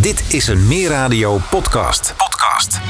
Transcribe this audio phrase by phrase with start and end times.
[0.00, 2.14] Dit is een Meer Radio podcast.
[2.16, 2.80] Podcast.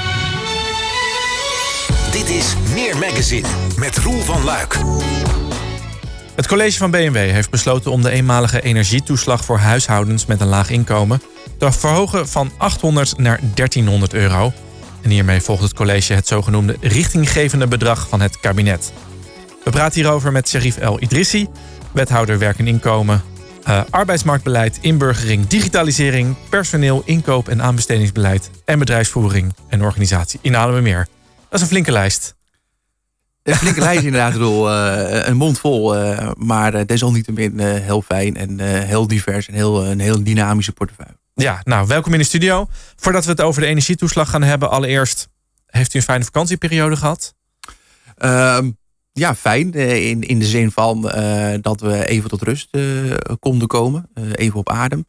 [2.12, 4.78] Dit is Meer Magazine met Roel van Luik.
[6.34, 10.70] Het college van BMW heeft besloten om de eenmalige energietoeslag voor huishoudens met een laag
[10.70, 11.22] inkomen
[11.58, 14.52] te verhogen van 800 naar 1300 euro.
[15.02, 18.92] En hiermee volgt het college het zogenoemde richtinggevende bedrag van het kabinet.
[19.64, 21.48] We praten hierover met Sherif El Idrissi,
[21.92, 23.22] wethouder werk en inkomen,
[23.68, 30.38] uh, arbeidsmarktbeleid, inburgering, digitalisering, personeel, inkoop en aanbestedingsbeleid en bedrijfsvoering en organisatie.
[30.42, 31.08] Inhalen we meer.
[31.48, 32.34] Dat is een flinke lijst.
[33.42, 34.70] Een flinke lijst inderdaad, Roel.
[34.70, 40.00] Uh, een mond vol, uh, maar desalniettemin heel fijn en heel divers en heel, een
[40.00, 41.18] heel dynamische portefeuille.
[41.34, 42.68] Ja, nou, welkom in de studio.
[42.96, 45.28] Voordat we het over de energietoeslag gaan hebben, allereerst,
[45.66, 47.34] heeft u een fijne vakantieperiode gehad?
[48.16, 48.70] Ehm,
[49.12, 49.72] ja, fijn.
[49.72, 51.02] In, in de zin van
[51.60, 52.76] dat we even tot rust
[53.38, 54.08] konden komen.
[54.34, 55.04] even op adem.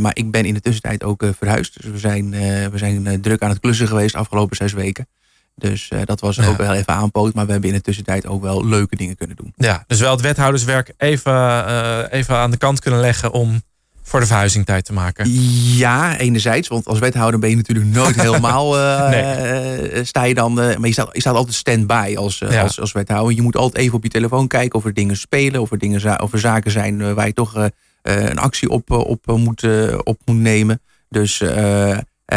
[0.00, 1.82] maar ik ben in de tussentijd ook verhuisd.
[1.82, 2.30] Dus we zijn,
[2.70, 5.06] we zijn druk aan het klussen geweest de afgelopen zes weken.
[5.54, 7.34] Dus uh, dat was ook wel even aanpoot.
[7.34, 9.52] Maar we hebben in de tussentijd ook wel leuke dingen kunnen doen.
[9.56, 13.62] Ja, dus wel het wethouderswerk even, uh, even aan de kant kunnen leggen om
[14.06, 15.30] voor de verhuizing tijd te maken.
[15.76, 16.68] Ja, enerzijds.
[16.68, 18.78] Want als wethouder ben je natuurlijk nooit helemaal...
[18.78, 20.04] Uh, nee.
[20.04, 20.54] sta je dan...
[20.54, 22.62] maar je staat, je staat altijd stand-by als, ja.
[22.62, 23.34] als, als wethouder.
[23.34, 25.60] Je moet altijd even op je telefoon kijken of er dingen spelen.
[25.60, 27.68] Of er, dingen, of er zaken zijn waar je toch
[28.02, 29.66] een actie op, op, moet,
[30.02, 30.80] op moet nemen.
[31.08, 31.42] Dus,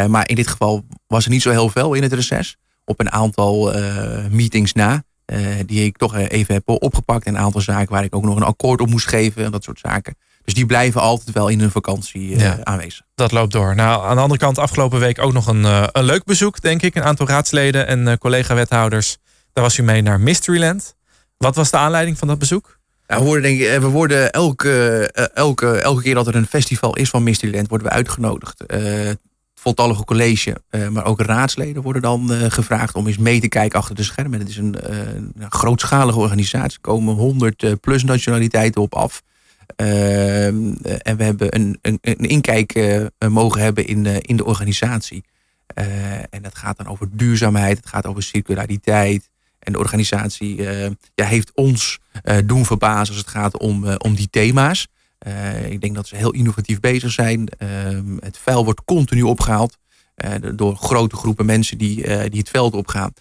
[0.07, 3.11] maar in dit geval was er niet zo heel veel in het reces op een
[3.11, 3.73] aantal
[4.29, 5.03] meetings na.
[5.65, 7.25] Die ik toch even heb opgepakt.
[7.25, 9.45] En een aantal zaken waar ik ook nog een akkoord op moest geven.
[9.45, 10.15] En dat soort zaken.
[10.47, 13.01] Dus die blijven altijd wel in hun vakantie uh, ja, aanwezig.
[13.15, 13.75] Dat loopt door.
[13.75, 16.95] Nou, aan de andere kant afgelopen week ook nog een, een leuk bezoek, denk ik.
[16.95, 19.17] Een aantal raadsleden en collega-wethouders.
[19.53, 20.95] Daar was u mee naar Mysteryland.
[21.37, 22.79] Wat was de aanleiding van dat bezoek?
[23.07, 26.95] Nou, we worden, denk ik, we worden elke, elke, elke keer dat er een festival
[26.95, 28.63] is van Mysteryland, worden we uitgenodigd
[29.55, 30.61] voltallige college,
[30.91, 34.39] maar ook raadsleden worden dan gevraagd om eens mee te kijken achter de schermen.
[34.39, 34.75] Het is een,
[35.39, 36.77] een grootschalige organisatie.
[36.81, 39.21] Er komen 100 plus nationaliteiten op af.
[39.75, 45.23] Ehm, en we hebben een, een, een inkijk mogen hebben in, in de organisatie.
[46.29, 49.29] en dat gaat dan over duurzaamheid, het gaat over circulariteit.
[49.59, 50.61] En de organisatie
[51.15, 51.99] ja, heeft ons
[52.45, 54.87] doen verbazen als het gaat om, om die thema's.
[55.69, 57.49] Ik denk dat ze heel innovatief bezig zijn.
[57.59, 57.69] Uh,
[58.19, 59.77] het vuil wordt continu opgehaald
[60.55, 61.95] door grote groepen mensen die,
[62.29, 63.13] die het veld opgaan.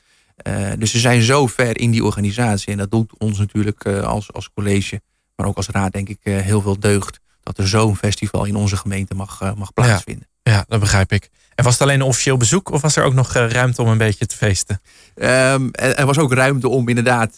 [0.78, 2.72] dus ze zijn zo ver in die organisatie.
[2.72, 5.00] En dat doet ons natuurlijk als, als college,
[5.36, 7.20] maar ook als raad denk ik heel veel deugd.
[7.42, 10.26] Dat er zo'n festival in onze gemeente mag, mag plaatsvinden.
[10.42, 11.30] Ja, ja, dat begrijp ik.
[11.54, 13.98] En was het alleen een officieel bezoek of was er ook nog ruimte om een
[13.98, 14.80] beetje te feesten?
[15.14, 17.34] Um, er, was ook ruimte om inderdaad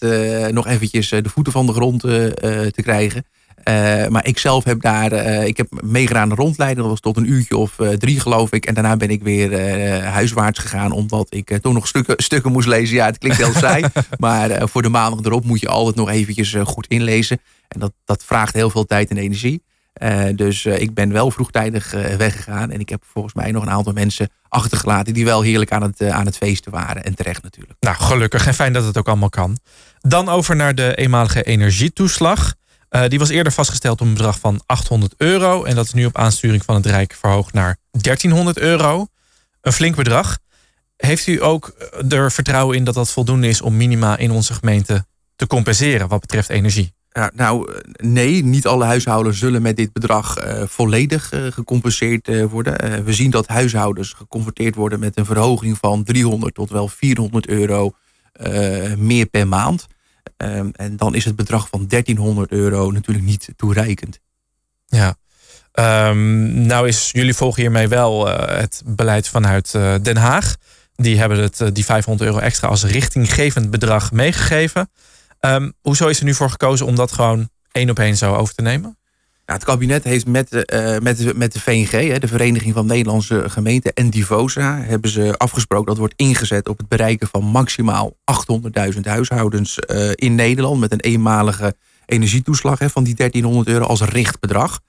[0.51, 3.25] nog eventjes de voeten van de grond te krijgen.
[3.65, 5.13] Uh, maar ik zelf heb daar,
[5.47, 6.83] ik heb meegedaan rondleiden.
[6.83, 8.67] Dat was tot een uurtje of drie geloof ik.
[8.67, 9.61] En daarna ben ik weer
[10.05, 10.93] huiswaarts gegaan.
[10.93, 12.97] Omdat ik toch nog stukken, stukken moest lezen.
[12.97, 13.85] Ja, het klinkt heel saai.
[14.19, 17.41] maar voor de maandag erop moet je altijd nog eventjes goed inlezen.
[17.69, 19.63] En dat, dat vraagt heel veel tijd en energie.
[20.35, 22.71] dus ik ben wel vroegtijdig weggegaan.
[22.71, 25.15] En ik heb volgens mij nog een aantal mensen achtergelaten.
[25.15, 27.05] Die wel heerlijk aan het, aan het feesten waren.
[27.05, 27.77] En terecht natuurlijk.
[27.81, 28.47] Nou, gelukkig.
[28.47, 29.59] En fijn dat het ook allemaal kan.
[30.01, 32.55] Dan over naar de eenmalige energietoeslag.
[33.09, 35.65] Die was eerder vastgesteld op een bedrag van 800 euro.
[35.65, 39.07] En dat is nu op aansturing van het Rijk verhoogd naar 1300 euro.
[39.61, 40.39] Een flink bedrag.
[40.97, 41.75] Heeft u ook
[42.09, 45.07] er vertrouwen in dat dat voldoende is om minima in onze gemeente
[45.37, 46.95] te compenseren wat betreft energie?
[47.35, 53.05] Nou, nee, niet alle huishoudens zullen met dit bedrag uh, volledig uh, gecompenseerd worden.
[53.05, 57.93] we zien dat huishoudens geconfronteerd worden met een verhoging van 300 tot wel 400 euro
[58.97, 59.87] meer per maand.
[60.37, 64.21] En dan is het bedrag van 1300 euro natuurlijk niet toereikend.
[64.87, 65.17] Ja.
[66.09, 69.71] Um, nou is jullie volgen hiermee wel het beleid vanuit
[70.03, 70.57] Den Haag.
[70.95, 74.91] Die hebben het, die 500 euro extra als richtinggevend bedrag meegegeven.
[75.41, 78.55] Um, hoezo is er nu voor gekozen om dat gewoon één op één zo over
[78.55, 78.99] te nemen?
[79.45, 80.51] Het kabinet heeft met,
[81.03, 85.87] met, de, met de VNG, de Vereniging van Nederlandse Gemeenten en Divosa, hebben ze afgesproken
[85.87, 88.17] dat wordt ingezet op het bereiken van maximaal
[88.95, 91.75] 800.000 huishoudens uh, in Nederland met een eenmalige
[92.07, 94.81] energietoeslag hè, van die 1300 euro als richtbedrag.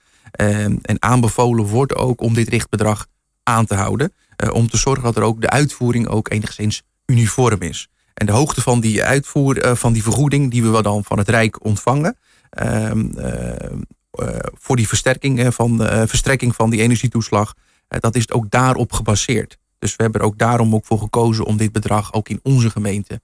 [0.42, 3.08] Uh, en aanbevolen wordt ook om dit richtbedrag
[3.44, 4.14] aan te houden,
[4.54, 7.88] om te zorgen dat er ook de uitvoering ook enigszins uniform is.
[8.20, 11.66] En de hoogte van die uitvoer, van die vergoeding die we dan van het Rijk
[11.66, 12.18] ontvangen,
[12.50, 15.78] ehm, eh, voor die versterking van,
[16.08, 17.54] verstrekking van die energietoeslag,
[17.88, 19.58] eh, dat is ook daarop gebaseerd.
[19.80, 22.70] Dus we hebben er ook daarom ook voor gekozen om dit bedrag ook in onze
[22.70, 23.22] gemeente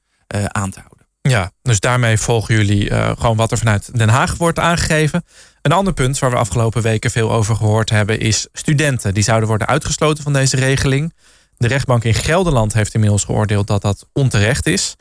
[0.47, 1.07] aan te houden.
[1.21, 5.23] Ja, dus daarmee volgen jullie gewoon wat er vanuit Den Haag wordt aangegeven.
[5.61, 9.13] Een ander punt waar we afgelopen weken veel over gehoord hebben is studenten.
[9.13, 11.13] Die zouden worden uitgesloten van deze regeling.
[11.57, 14.95] De rechtbank in Gelderland heeft inmiddels geoordeeld dat dat onterecht is.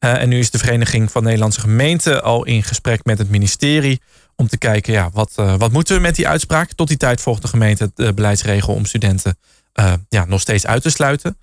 [0.00, 4.00] Uh, en nu is de Vereniging van Nederlandse Gemeenten al in gesprek met het ministerie
[4.34, 6.72] om te kijken, ja, wat, uh, wat moeten we met die uitspraak?
[6.72, 9.38] Tot die tijd volgt de gemeente de beleidsregel om studenten
[10.08, 11.38] ja, nog steeds uit te sluiten.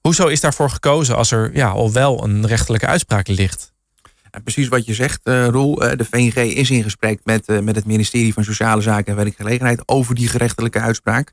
[0.00, 3.72] Hoezo is daarvoor gekozen als er ja, al wel een rechtelijke uitspraak ligt?
[4.42, 5.74] precies wat je zegt, Roel.
[5.74, 10.14] de VNG is in gesprek met, met het ministerie van Sociale Zaken en Werkgelegenheid over
[10.14, 11.32] die gerechtelijke uitspraak.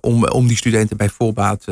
[0.00, 1.66] Om, om die studenten bij voorbaat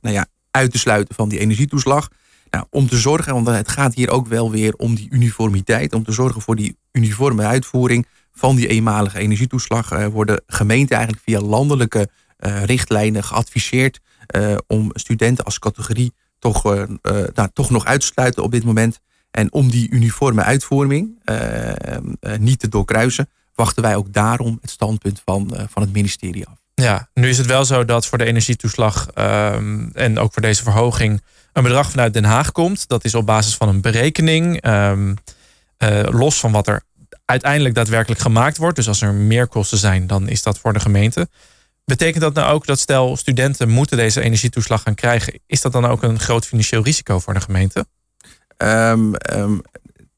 [0.00, 2.08] nou ja, uit te sluiten van die energietoeslag.
[2.50, 6.04] Nou, om te zorgen, want het gaat hier ook wel weer om die uniformiteit, om
[6.04, 12.08] te zorgen voor die uniforme uitvoering van die eenmalige energietoeslag, worden gemeenten eigenlijk via landelijke
[12.64, 14.00] richtlijnen geadviseerd
[14.66, 16.62] om studenten als categorie toch,
[17.34, 19.00] nou, toch nog uit te sluiten op dit moment.
[19.30, 21.22] En om die uniforme uitvoering
[22.38, 26.61] niet te doorkruisen, wachten wij ook daarom het standpunt van, van het ministerie af.
[26.82, 30.62] Ja, nu is het wel zo dat voor de energietoeslag ehm, en ook voor deze
[30.62, 32.88] verhoging een bedrag vanuit Den Haag komt.
[32.88, 34.60] Dat is op basis van een berekening.
[34.60, 35.14] Ehm,
[35.76, 36.82] eh, los van wat er
[37.24, 38.76] uiteindelijk daadwerkelijk gemaakt wordt.
[38.76, 41.28] Dus als er meer kosten zijn, dan is dat voor de gemeente.
[41.84, 45.84] Betekent dat nou ook dat stel studenten moeten deze energietoeslag gaan krijgen, is dat dan
[45.84, 47.86] ook een groot financieel risico voor de gemeente?
[48.56, 49.14] Um,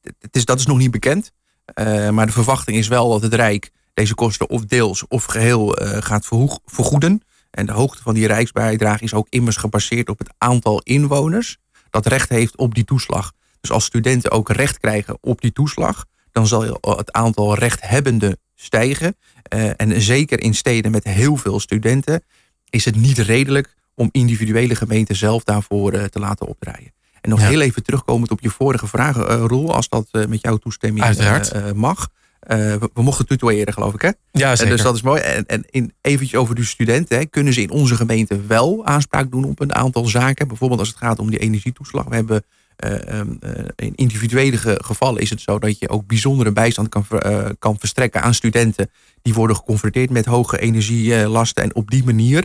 [0.01, 1.33] het is, dat is nog niet bekend.
[1.75, 5.83] Uh, maar de verwachting is wel dat het Rijk deze kosten of deels of geheel
[5.83, 6.29] uh, gaat
[6.65, 7.23] vergoeden.
[7.51, 11.59] En de hoogte van die rijksbijdrage is ook immers gebaseerd op het aantal inwoners
[11.91, 13.33] dat recht heeft op die toeslag.
[13.61, 19.17] Dus als studenten ook recht krijgen op die toeslag, dan zal het aantal rechthebbenden stijgen.
[19.55, 22.23] Uh, en zeker in steden met heel veel studenten
[22.71, 26.93] is het niet redelijk om individuele gemeenten zelf daarvoor uh, te laten opdraaien.
[27.21, 27.47] En nog ja.
[27.47, 31.05] heel even terugkomend op je vorige vraag, uh, Roel, als dat met jouw toestemming
[31.75, 32.09] mag.
[32.49, 34.11] Uh, we, we, mochten tutoyeren, geloof ik, hè?
[34.31, 34.65] Ja, zeker.
[34.65, 35.21] En dus dat is mooi.
[35.21, 37.19] En, en in, eventjes over de studenten.
[37.19, 40.49] Hè, kunnen ze in onze gemeente wel aanspraak doen op een aantal zaken?
[40.49, 42.05] Bijvoorbeeld als het gaat om die energietoeslag.
[42.05, 42.45] We hebben
[42.85, 47.07] uh, um, uh, in individuele gevallen is het zo dat je ook bijzondere bijstand kan,
[47.59, 48.91] kan verstrekken aan studenten
[49.23, 51.63] die worden geconfronteerd met hoge energielasten.
[51.63, 52.45] En op die manier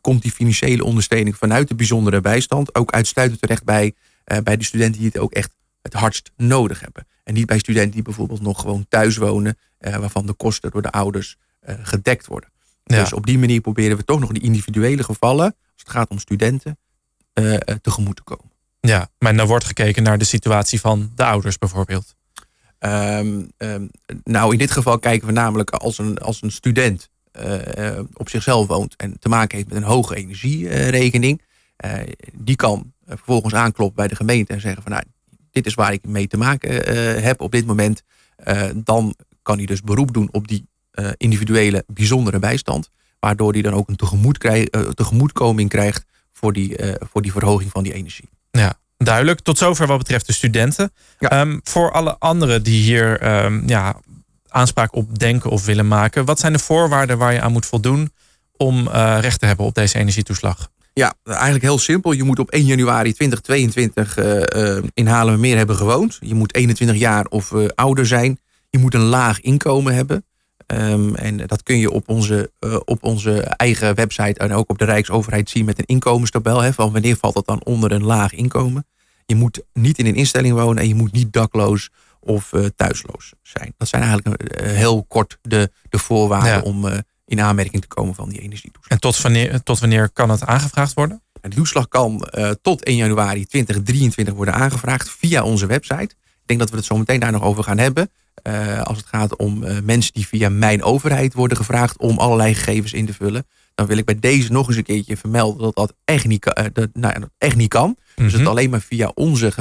[0.00, 3.94] komt die financiële ondersteuning vanuit de bijzondere bijstand ook uitsluitend terecht bij,
[4.42, 5.50] bij de studenten die het ook echt
[5.92, 7.06] het hardst nodig hebben.
[7.24, 10.82] En niet bij studenten die bijvoorbeeld nog gewoon thuis wonen, eh, waarvan de kosten door
[10.82, 12.50] de ouders eh, gedekt worden.
[12.84, 16.18] Dus op die manier proberen we toch nog die individuele gevallen, als het gaat om
[16.18, 16.78] studenten,
[17.34, 18.50] uh, tegemoet te komen.
[18.80, 22.16] Ja, maar dan wordt gekeken naar de situatie van de ouders bijvoorbeeld.
[22.78, 23.90] Um, um,
[24.24, 27.08] nou, in dit geval kijken we namelijk als een, als een student
[27.44, 31.42] uh, op zichzelf woont en te maken heeft met een hoge energierekening.
[31.84, 31.92] Uh,
[32.32, 35.04] die kan vervolgens aankloppen bij de gemeente en zeggen van nou,
[35.58, 38.02] dit is waar ik mee te maken eh, heb op dit moment.
[38.36, 42.90] Eh, dan kan hij dus beroep doen op die eh, individuele bijzondere bijstand.
[43.18, 46.76] Waardoor hij dan ook een tegemoet krijg, tegemoetkoming krijgt voor die,
[47.10, 48.28] voor die verhoging van die energie.
[48.50, 49.40] Ja, duidelijk.
[49.40, 50.92] Tot zover wat betreft de studenten.
[51.18, 54.00] Um, voor alle anderen die hier um, ja,
[54.48, 56.24] aanspraak op denken of willen maken.
[56.24, 58.12] Wat zijn de voorwaarden waar je aan moet voldoen
[58.56, 60.70] om uh, recht te hebben op deze energietoeslag?
[60.98, 62.12] Ja, eigenlijk heel simpel.
[62.12, 66.18] Je moet op 1 januari 2022 uh, uh, in Haarlemmermeer hebben gewoond.
[66.20, 68.40] Je moet 21 jaar of uh, ouder zijn.
[68.70, 70.24] Je moet een laag inkomen hebben.
[70.66, 74.78] Um, en dat kun je op onze, uh, op onze eigen website en ook op
[74.78, 76.60] de Rijksoverheid zien met een inkomenstabel.
[76.60, 78.86] Hè, van wanneer valt dat dan onder een laag inkomen.
[79.26, 83.32] Je moet niet in een instelling wonen en je moet niet dakloos of uh, thuisloos
[83.42, 83.74] zijn.
[83.76, 86.60] Dat zijn eigenlijk heel kort de, de voorwaarden ja.
[86.60, 88.92] om in aanmerking te komen van die energietoeslag.
[88.92, 91.22] En tot wanneer, tot wanneer kan het aangevraagd worden?
[91.40, 96.02] De toeslag kan uh, tot 1 januari 2023 worden aangevraagd via onze website.
[96.12, 98.10] Ik denk dat we het zo meteen daar nog over gaan hebben.
[98.42, 102.54] Uh, als het gaat om uh, mensen die via mijn overheid worden gevraagd om allerlei
[102.54, 103.46] gegevens in te vullen.
[103.74, 106.88] Dan wil ik bij deze nog eens een keertje vermelden dat dat echt niet, dat,
[106.92, 107.88] nou, dat echt niet kan.
[107.88, 108.24] Mm -hmm.
[108.24, 108.50] Dus dat mhm.
[108.50, 109.52] alleen maar via onze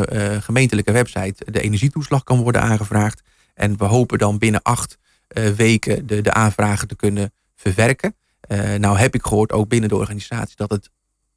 [0.41, 3.21] gemeentelijke website de energietoeslag kan worden aangevraagd.
[3.53, 4.97] En we hopen dan binnen acht
[5.55, 8.15] weken de, de aanvragen te kunnen verwerken.
[8.51, 10.89] Uh, nou heb ik gehoord, ook binnen de organisatie, dat het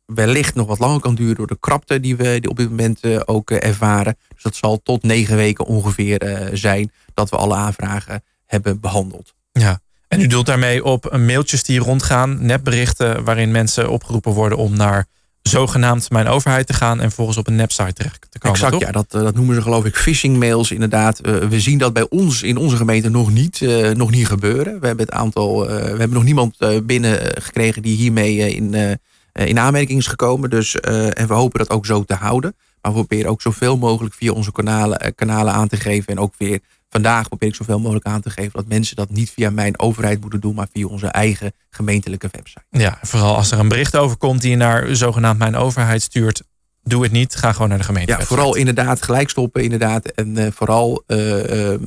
[0.05, 3.21] wellicht nog wat langer kan duren door de krapte die we op dit moment uh,
[3.25, 4.17] ook uh, ervaren.
[4.35, 9.35] Dus dat zal tot negen weken ongeveer zijn dat we alle aanvragen hebben behandeld.
[9.53, 14.77] Ja, en u doelt daarmee op mailtjes die rondgaan, nepberichten waarin mensen opgeroepen worden om
[14.77, 15.07] naar
[15.43, 18.57] zogenaamd mijn overheid te gaan en vervolgens op een nepsite terecht te komen.
[18.57, 18.83] Exact, toch?
[18.83, 21.27] ja, dat, eh, dat noemen ze geloof ik phishing mails inderdaad.
[21.27, 24.81] Uh, we zien dat bij ons in onze gemeente nog niet, uh, nog niet gebeuren.
[24.81, 28.99] We hebben het aantal, uh, we hebben nog niemand binnen gekregen die hiermee in,
[29.33, 30.51] in aanmerking is gekomen.
[30.51, 32.55] Dus, en we hopen dat ook zo te houden.
[32.83, 36.13] Maar we proberen ook zoveel mogelijk via onze kanalen, kanalen aan te geven.
[36.13, 39.31] En ook weer vandaag probeer ik zoveel mogelijk aan te geven dat mensen dat niet
[39.31, 42.65] via mijn overheid moeten doen, maar via onze eigen gemeentelijke website.
[42.71, 46.43] Ja, vooral als er een bericht over komt die je naar zogenaamd mijn overheid stuurt,
[46.83, 47.35] doe het niet.
[47.35, 48.13] Ga gewoon naar de gemeente.
[48.13, 50.07] Ja, vooral inderdaad gelijk stoppen, inderdaad.
[50.07, 51.79] En uh, vooral uh, uh,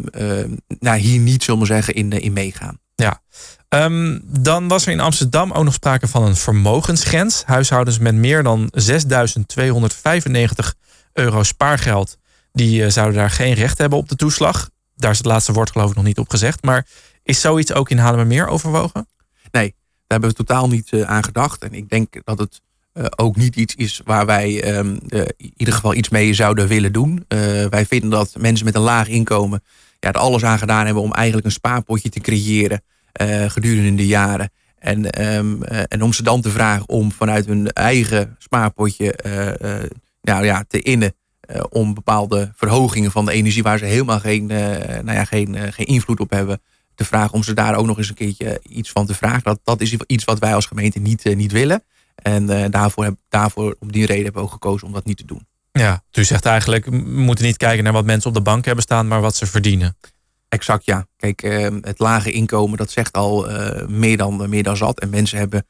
[0.79, 2.79] nou, hier niet, zullen we zeggen, in, in meegaan.
[2.95, 3.21] Ja.
[3.69, 7.43] Um, dan was er in Amsterdam ook nog sprake van een vermogensgrens.
[7.45, 8.85] Huishoudens met meer dan 6.295
[11.13, 12.17] euro spaargeld.
[12.51, 14.69] Die zouden daar geen recht hebben op de toeslag.
[14.95, 16.63] Daar is het laatste woord geloof ik nog niet op gezegd.
[16.63, 16.87] Maar
[17.23, 19.07] is zoiets ook in meer overwogen?
[19.51, 19.75] Nee, daar
[20.07, 21.63] hebben we totaal niet aan gedacht.
[21.63, 22.61] En ik denk dat het
[22.93, 26.67] uh, ook niet iets is waar wij um, uh, in ieder geval iets mee zouden
[26.67, 27.25] willen doen.
[27.69, 29.63] Wij vinden dat mensen met een laag inkomen
[29.99, 32.83] ja, er alles aan gedaan hebben om eigenlijk een spaarpotje te creëren
[33.47, 34.51] gedurende de jaren.
[34.77, 39.15] En, um, en om ze dan te vragen om vanuit hun eigen spaarpotje
[40.21, 41.15] nou ja, te innen
[41.69, 46.19] om bepaalde verhogingen van de energie waar ze helemaal geen, nou ja, geen, geen invloed
[46.19, 46.61] op hebben
[46.95, 49.43] te vragen om ze daar ook nog eens een keertje iets van te vragen.
[49.43, 51.83] Dat, dat is iets wat wij als gemeente niet, niet willen.
[52.15, 55.25] En daarvoor, heb, daarvoor, om die reden hebben we ook gekozen om dat niet te
[55.25, 55.47] doen.
[55.71, 58.83] Ja, u zegt eigenlijk, we moeten niet kijken naar wat mensen op de bank hebben
[58.83, 59.97] staan, maar wat ze verdienen.
[60.49, 61.07] Exact, ja.
[61.17, 63.47] Kijk, uh, het lage inkomen, dat zegt al
[63.87, 64.99] meer, dan, meer dan zat.
[64.99, 65.65] En mensen hebben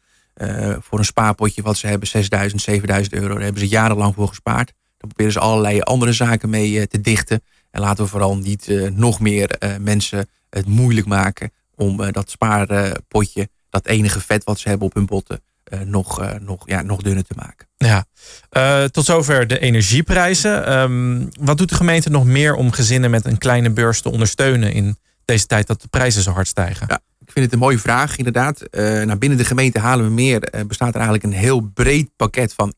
[0.80, 4.74] voor een spaarpotje wat ze hebben, 6000, 7000 euro, daar hebben ze jarenlang voor gespaard.
[5.04, 7.44] Daar proberen ze allerlei andere zaken mee te dichten.
[7.72, 13.86] En laten we vooral niet nog meer mensen het moeilijk maken om dat spaarpotje, dat
[13.86, 15.42] enige vet wat ze hebben op hun botten,
[15.74, 17.68] uh, nog, uh, nog, ja, nog dunner te maken.
[17.78, 18.06] Ja,
[18.52, 20.80] uh, tot zover de energieprijzen.
[20.80, 24.74] Um, wat doet de gemeente nog meer om gezinnen met een kleine beurs te ondersteunen
[24.74, 26.86] in deze tijd dat de prijzen zo hard stijgen?
[26.90, 28.64] Ja, ik vind het een mooie vraag, inderdaad.
[28.72, 32.72] nou, binnen de gemeente Halen we Meer bestaat er eigenlijk een heel breed pakket van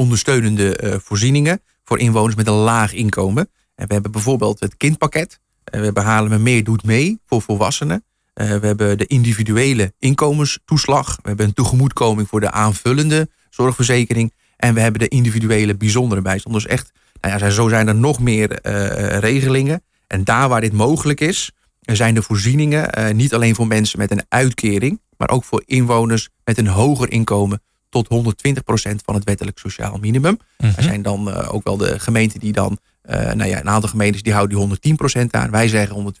[0.00, 3.50] inkomensondersteunende voorzieningen voor inwoners met een laag inkomen.
[3.74, 5.40] En we hebben bijvoorbeeld het kindpakket.
[5.64, 8.04] we hebben Halen Meer doet mee voor volwassenen.
[8.34, 11.16] Uh, we hebben de individuele inkomenstoeslag.
[11.22, 14.32] We hebben een tegemoetkoming voor de aanvullende zorgverzekering.
[14.56, 16.54] En we hebben de individuele bijzondere bijstand.
[16.54, 19.82] Dus echt, nou ja, zo zijn er nog meer uh, regelingen.
[20.06, 24.24] En daar waar dit mogelijk is, zijn de voorzieningen niet alleen voor mensen met een
[24.28, 29.98] uitkering, maar ook voor inwoners met een hoger inkomen tot 120% van het wettelijk sociaal
[29.98, 30.32] minimum.
[30.32, 30.76] Mm -hmm.
[30.76, 32.78] Er zijn dan ook wel de gemeenten die dan,
[33.08, 35.50] nou ja, een aantal gemeentes die houden die 110% aan.
[35.50, 36.14] Wij zeggen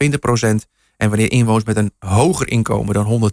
[0.64, 0.68] 120%.
[1.00, 3.32] En wanneer inwoners met een hoger inkomen dan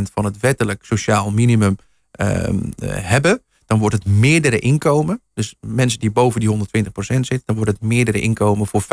[0.00, 1.76] 120% van het wettelijk sociaal minimum
[2.20, 2.48] uh,
[2.84, 5.22] hebben, dan wordt het meerdere inkomen.
[5.34, 6.58] Dus mensen die boven die 120%
[6.98, 8.86] zitten, dan wordt het meerdere inkomen voor 35%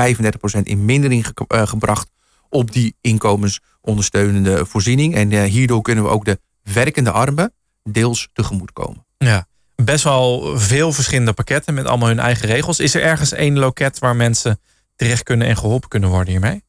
[0.63, 2.09] in mindering ge uh, gebracht
[2.49, 5.15] op die inkomensondersteunende voorziening.
[5.15, 9.05] En hierdoor kunnen we ook de werkende armen deels tegemoetkomen.
[9.17, 12.79] Ja, best wel veel verschillende pakketten met allemaal hun eigen regels.
[12.79, 14.59] Is er ergens één loket waar mensen
[14.95, 16.63] terecht kunnen en geholpen kunnen worden hiermee?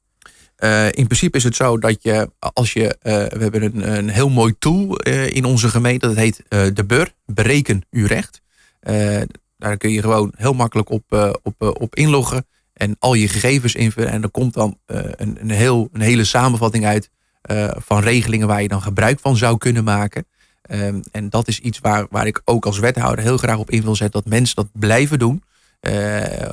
[0.58, 4.08] Uh, in principe is het zo dat je, als je, uh, we hebben een, een
[4.08, 8.40] heel mooi tool uh, in onze gemeente, dat heet de BUR, bereken uw recht.
[9.56, 14.10] daar kun je gewoon heel makkelijk op, op, op inloggen en al je gegevens invullen.
[14.10, 17.10] En er komt dan een, een, heel, een hele samenvatting uit
[17.76, 20.26] van regelingen waar je dan gebruik van zou kunnen maken.
[20.70, 23.82] Um, en dat is iets waar, waar ik ook als wethouder heel graag op in
[23.82, 25.42] wil zetten, dat mensen dat blijven doen.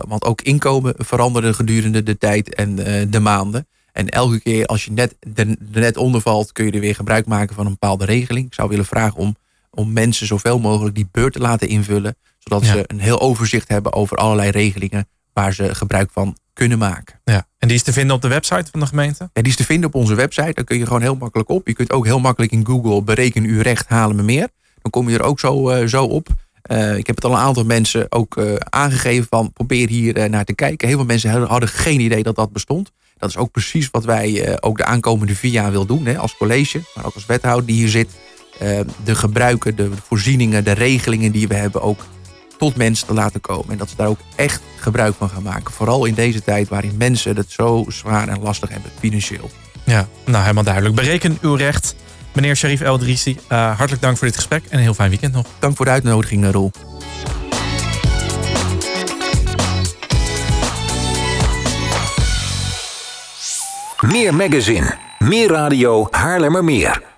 [0.07, 2.75] want ook inkomen veranderen gedurende de tijd en
[3.09, 3.67] de maanden.
[3.91, 7.25] En elke keer als je net, er, net onder valt, kun je er weer gebruik
[7.25, 8.45] maken van een bepaalde regeling.
[8.45, 9.35] Ik zou willen vragen om,
[9.69, 12.15] om mensen zoveel mogelijk die beurt te laten invullen.
[12.37, 12.71] Zodat ja.
[12.71, 17.19] ze een heel overzicht hebben over allerlei regelingen waar ze gebruik van kunnen maken.
[17.23, 17.47] Ja.
[17.57, 19.29] En die is te vinden op de website van de gemeente?
[19.33, 20.53] Ja, die is te vinden op onze website.
[20.53, 21.67] Daar kun je gewoon heel makkelijk op.
[21.67, 24.47] Je kunt ook heel makkelijk in Google bereken uw recht, halen me meer.
[24.81, 26.27] Dan kom je er ook zo, uh, zo op.
[26.71, 30.45] Uh, ik heb het al een aantal mensen ook uh, aangegeven van probeer hier naar
[30.45, 30.87] te kijken.
[30.87, 32.91] Heel veel mensen hadden geen idee dat dat bestond.
[33.17, 36.05] Dat is ook precies wat wij ook de aankomende vier jaar wil doen.
[36.05, 38.09] Hè, als college, maar ook als wethouder die hier zit.
[39.03, 42.05] De gebruiken, de voorzieningen, de regelingen die we hebben ook
[42.61, 43.71] tot mensen te laten komen.
[43.71, 45.73] En dat ze daar ook echt gebruik van gaan maken.
[45.73, 49.49] Vooral in deze tijd waarin mensen het zo zwaar en lastig hebben financieel.
[49.83, 50.95] Ja, nou helemaal duidelijk.
[50.95, 51.95] Bereken uw recht.
[52.33, 55.45] Meneer Sharif Eldrisi, uh, hartelijk dank voor dit gesprek en een heel fijn weekend nog.
[55.59, 56.71] Dank voor de uitnodiging, Roel.
[64.01, 67.10] Meer magazine, meer radio, Haarlemmermeer.